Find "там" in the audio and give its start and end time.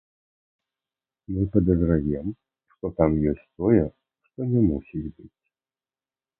3.03-3.11